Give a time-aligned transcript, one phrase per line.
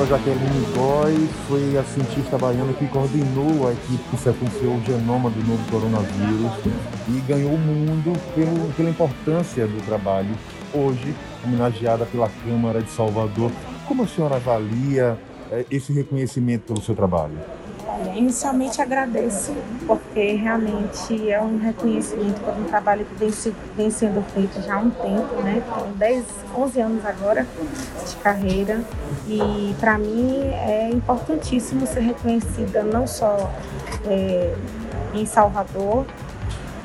[0.00, 5.28] professora Jaqueline Góes foi a cientista baiana que coordenou a equipe que sequenciou o genoma
[5.28, 6.52] do novo coronavírus
[7.08, 10.34] e ganhou o mundo pelo, pela importância do trabalho.
[10.72, 11.14] Hoje,
[11.44, 13.50] homenageada pela Câmara de Salvador,
[13.86, 15.18] como a senhora avalia
[15.50, 17.38] é, esse reconhecimento pelo seu trabalho?
[18.14, 19.54] Inicialmente agradeço,
[19.86, 23.30] porque realmente é um reconhecimento por um trabalho que vem,
[23.76, 25.62] vem sendo feito já há um tempo, né?
[25.74, 26.24] Tem 10,
[26.56, 27.46] 11 anos agora
[28.08, 28.80] de carreira.
[29.28, 33.50] E para mim é importantíssimo ser reconhecida não só
[34.06, 34.54] é,
[35.14, 36.06] em Salvador,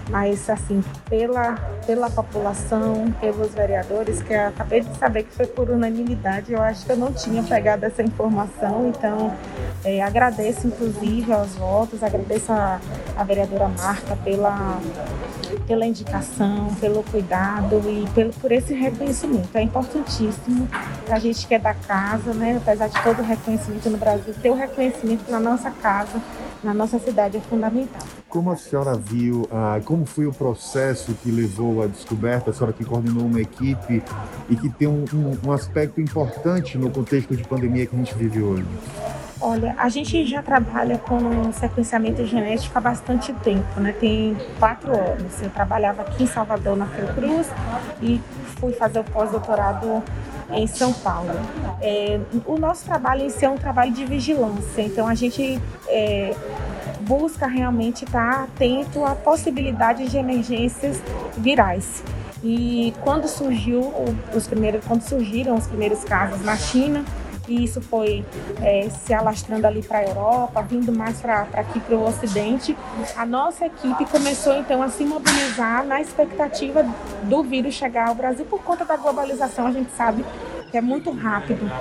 [0.10, 1.56] mas assim, pela,
[1.86, 6.92] pela população, pelos vereadores, que acabei de saber que foi por unanimidade, eu acho que
[6.92, 9.34] eu não tinha pegado essa informação, então
[9.84, 12.80] é, agradeço inclusive aos votos, agradeço a,
[13.18, 14.80] a vereadora Marta pela,
[15.68, 19.56] pela indicação, pelo cuidado e pelo, por esse reconhecimento.
[19.56, 20.68] É importantíssimo
[21.10, 24.50] a gente que é da casa, né, apesar de todo o reconhecimento no Brasil, ter
[24.50, 26.22] o reconhecimento na nossa casa
[26.66, 28.02] na nossa cidade é fundamental.
[28.28, 32.74] Como a senhora viu, ah, como foi o processo que levou à descoberta, a senhora
[32.74, 34.02] que coordenou uma equipe
[34.50, 38.16] e que tem um, um, um aspecto importante no contexto de pandemia que a gente
[38.16, 38.66] vive hoje?
[39.40, 43.92] Olha, a gente já trabalha com sequenciamento genético há bastante tempo, né?
[43.92, 45.40] Tem quatro anos.
[45.42, 47.48] Eu trabalhava aqui em Salvador, na Fiocruz,
[48.02, 48.20] e
[48.60, 50.02] fui fazer o pós-doutorado
[50.52, 51.32] em São Paulo.
[51.82, 56.36] É, o nosso trabalho em si é um trabalho de vigilância, então a gente é,
[57.02, 61.02] busca realmente estar atento à possibilidade de emergências
[61.38, 62.04] virais.
[62.44, 63.92] E quando surgiu
[64.36, 67.04] os primeiros, quando surgiram os primeiros casos na China,
[67.48, 68.26] e isso foi
[68.62, 72.76] é, se alastrando ali para a Europa, vindo mais para aqui para o Ocidente,
[73.16, 76.86] a nossa equipe começou então a se mobilizar na expectativa
[77.24, 80.26] do vírus chegar ao Brasil por conta da globalização, a gente sabe
[80.76, 81.72] que é muito rápido.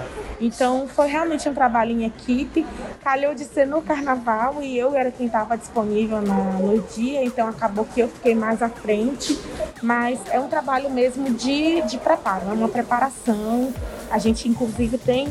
[0.40, 2.64] Então foi realmente um trabalho em equipe.
[3.02, 7.84] Calhou de ser no carnaval e eu era quem estava disponível no, dia, então acabou
[7.84, 9.36] que eu fiquei mais à frente.
[9.82, 13.72] Mas é um trabalho mesmo de, de preparo, é uma preparação.
[14.10, 15.26] A gente inclusive tem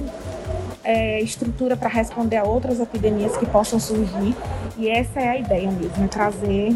[0.84, 4.36] é, estrutura para responder a outras epidemias que possam surgir.
[4.78, 6.76] E essa é a ideia mesmo, é trazer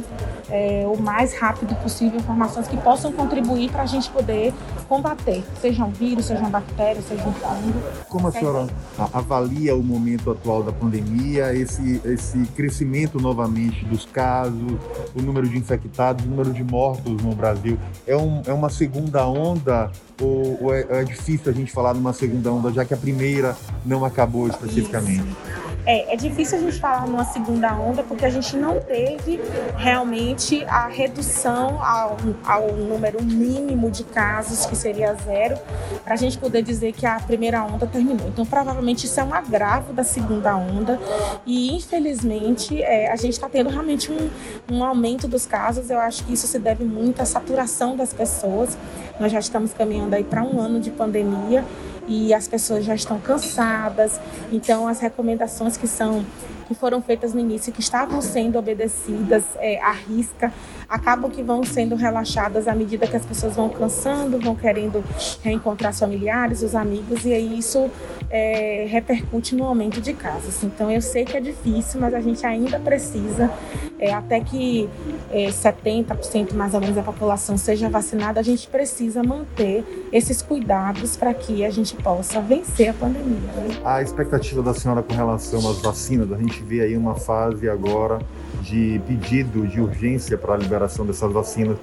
[0.50, 4.54] é, o mais rápido possível informações que possam contribuir para a gente poder
[4.88, 7.80] combater, seja um vírus, seja uma bactéria, seja um fungo.
[8.08, 8.68] Como a senhora
[9.14, 14.78] avalia o momento atual da pandemia, esse, esse crescimento novamente dos casos,
[15.16, 17.78] o número de infectados, o número de mortos no Brasil?
[18.06, 19.92] É, um, é uma segunda onda
[20.22, 23.56] ou, ou é, é, difícil a gente falar numa segunda onda, já que a primeira
[23.86, 25.28] não acabou especificamente?
[25.28, 25.67] Isso.
[25.88, 29.40] É, é difícil a gente falar numa segunda onda porque a gente não teve
[29.78, 35.58] realmente a redução ao, ao número mínimo de casos, que seria zero,
[36.04, 38.28] para a gente poder dizer que a primeira onda terminou.
[38.28, 41.00] Então, provavelmente isso é um agravo da segunda onda
[41.46, 44.30] e, infelizmente, é, a gente está tendo realmente um,
[44.70, 45.90] um aumento dos casos.
[45.90, 48.78] Eu acho que isso se deve muito à saturação das pessoas.
[49.22, 51.64] Nós já estamos caminhando aí para um ano de pandemia
[52.08, 54.20] e as pessoas já estão cansadas.
[54.52, 56.26] Então, as recomendações que são
[56.68, 60.52] que foram feitas no início, que estavam sendo obedecidas é, à risca,
[60.90, 65.04] acabam que vão sendo relaxadas à medida que as pessoas vão cansando, vão querendo
[65.42, 67.90] reencontrar os familiares, os amigos, e aí isso
[68.30, 70.64] é, repercute no aumento de casos.
[70.64, 73.52] Então eu sei que é difícil, mas a gente ainda precisa,
[74.00, 74.90] é, até que
[75.32, 81.18] é, 70% mais ou menos da população seja vacinada, a gente precisa manter esses cuidados
[81.18, 83.38] para que a gente possa vencer a pandemia.
[83.84, 88.20] A expectativa da senhora com relação às vacinas, a gente vê aí uma fase agora
[88.62, 91.78] de pedido de urgência para a liberação dessas vacinas.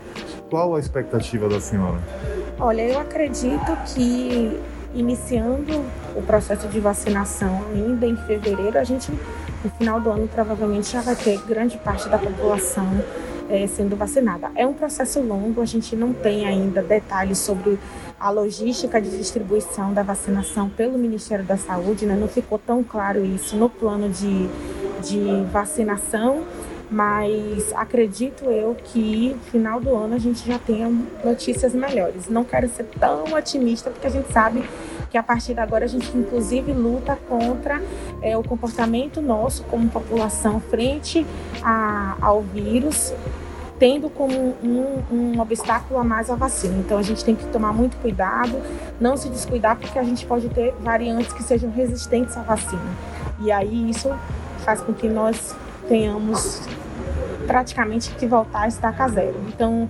[0.50, 1.98] Qual a expectativa da senhora?
[2.58, 4.60] Olha, eu acredito que
[4.94, 5.84] iniciando
[6.14, 9.10] o processo de vacinação ainda em fevereiro, a gente
[9.64, 12.86] no final do ano provavelmente já vai ter grande parte da população
[13.54, 14.50] é, sendo vacinada.
[14.54, 17.78] É um processo longo, a gente não tem ainda detalhes sobre
[18.18, 22.16] a logística de distribuição da vacinação pelo Ministério da Saúde, né?
[22.16, 24.48] não ficou tão claro isso no plano de,
[25.02, 26.42] de vacinação,
[26.90, 30.90] mas acredito eu que final do ano a gente já tenha
[31.24, 32.28] notícias melhores.
[32.28, 34.62] Não quero ser tão otimista, porque a gente sabe
[35.10, 37.80] que a partir de agora a gente inclusive luta contra
[38.20, 41.24] é, o comportamento nosso como população frente
[41.62, 43.12] a, ao vírus
[43.78, 46.76] tendo como um, um, obstáculo a mais a vacina.
[46.78, 48.60] Então a gente tem que tomar muito cuidado,
[49.00, 52.82] não se descuidar, porque a gente pode ter variantes que sejam resistentes à vacina.
[53.40, 54.14] E aí isso
[54.58, 55.54] faz com que nós
[55.88, 56.62] tenhamos
[57.46, 59.36] praticamente que voltar a estaca zero.
[59.48, 59.88] Então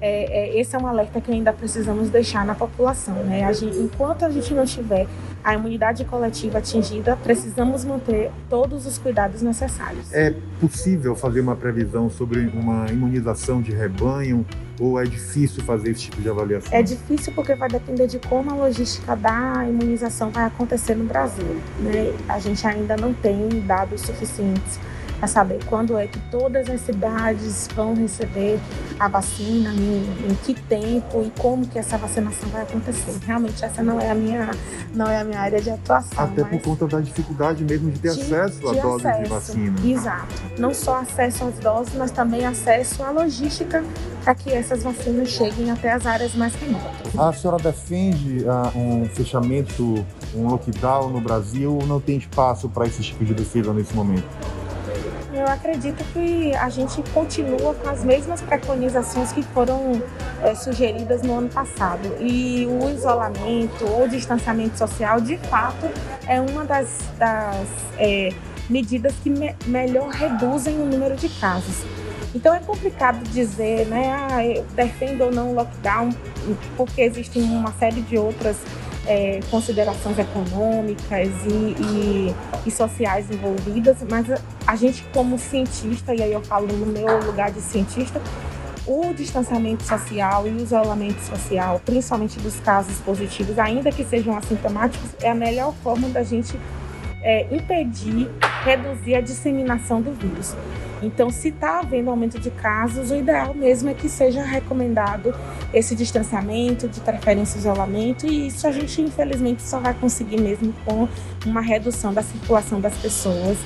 [0.00, 3.14] é, é, esse é um alerta que ainda precisamos deixar na população.
[3.24, 3.44] Né?
[3.44, 5.06] A gente, enquanto a gente não tiver
[5.42, 10.12] a imunidade coletiva atingida, precisamos manter todos os cuidados necessários.
[10.12, 14.44] É possível fazer uma previsão sobre uma imunização de rebanho
[14.78, 16.76] ou é difícil fazer esse tipo de avaliação?
[16.76, 21.56] É difícil porque vai depender de como a logística da imunização vai acontecer no Brasil.
[21.78, 22.12] Né?
[22.28, 24.78] A gente ainda não tem dados suficientes
[25.18, 28.60] para saber quando é que todas as cidades vão receber
[28.98, 33.18] a vacina, em, em, que tempo e como que essa vacinação vai acontecer.
[33.26, 34.50] Realmente essa não é a minha,
[34.94, 36.22] não é a minha área de atuação.
[36.22, 39.74] Até por conta da dificuldade mesmo de ter de, acesso à dose acesso, de vacina.
[39.84, 40.34] Exato.
[40.58, 43.82] Não só acesso às doses, mas também acesso à logística
[44.22, 47.18] para que essas vacinas cheguem até as áreas mais remotas.
[47.18, 50.04] A senhora defende uh, um fechamento,
[50.34, 54.26] um lockdown no Brasil ou não tem espaço para esse tipo de defesa nesse momento?
[55.46, 60.02] Eu acredito que a gente continua com as mesmas preconizações que foram
[60.42, 62.16] é, sugeridas no ano passado.
[62.18, 65.88] E o isolamento ou distanciamento social, de fato,
[66.26, 68.30] é uma das, das é,
[68.68, 71.84] medidas que me, melhor reduzem o número de casos.
[72.34, 76.10] Então é complicado dizer, né, ah, eu defendo ou não o lockdown,
[76.76, 78.56] porque existem uma série de outras
[79.06, 82.34] é, considerações econômicas e, e,
[82.66, 84.26] e, sociais envolvidas, mas
[84.66, 88.20] a gente como cientista, e aí eu falo no meu lugar de cientista,
[88.86, 95.10] o distanciamento social e o isolamento social, principalmente dos casos positivos, ainda que sejam assintomáticos,
[95.20, 96.58] é a melhor forma da gente
[97.22, 98.30] é, impedir,
[98.64, 100.54] reduzir a disseminação do vírus.
[101.02, 105.34] Então, se está havendo aumento de casos, o ideal mesmo é que seja recomendado
[105.74, 111.08] esse distanciamento, de preferência isolamento, e isso a gente infelizmente só vai conseguir mesmo com
[111.44, 113.58] uma redução da circulação das pessoas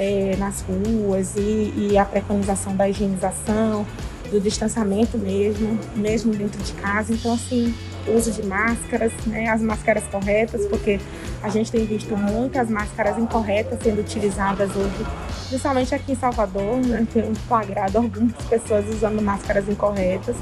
[0.00, 3.86] é, nas ruas e, e a preconização da higienização,
[4.30, 7.12] do distanciamento mesmo, mesmo dentro de casa.
[7.12, 7.74] Então, assim,
[8.08, 10.98] uso de máscaras, né, as máscaras corretas, porque
[11.42, 15.06] a gente tem visto muitas máscaras incorretas sendo utilizadas hoje,
[15.48, 20.36] principalmente aqui em Salvador, né, tem flagrado algumas pessoas usando máscaras incorretas.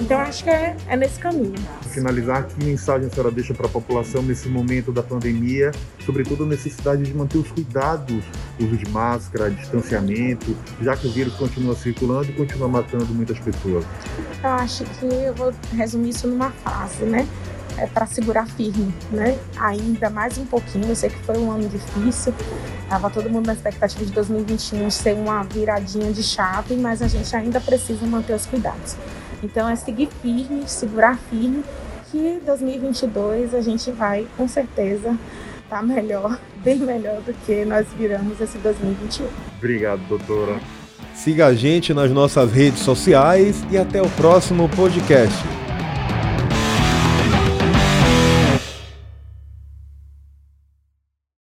[0.00, 1.54] Então acho que é, é nesse caminho.
[1.90, 5.70] Finalizar, que mensagem a senhora deixa para a população nesse momento da pandemia,
[6.04, 8.24] sobretudo a necessidade de manter os cuidados,
[8.60, 13.84] uso de máscara, distanciamento, já que o vírus continua circulando e continua matando muitas pessoas?
[14.42, 17.26] Eu acho que eu vou resumir isso numa frase, né?
[17.78, 19.38] é, para segurar firme, né?
[19.58, 20.88] Ainda mais um pouquinho.
[20.88, 22.34] Eu sei que foi um ano difícil.
[22.88, 27.34] Tava todo mundo na expectativa de 2021 ser uma viradinha de chave, mas a gente
[27.34, 28.96] ainda precisa manter os cuidados.
[29.42, 31.64] Então é seguir firme, segurar firme,
[32.10, 35.16] que 2022 a gente vai com certeza
[35.68, 39.26] tá melhor, bem melhor do que nós viramos esse 2021.
[39.58, 40.58] Obrigado, doutora.
[41.14, 45.67] Siga a gente nas nossas redes sociais e até o próximo podcast.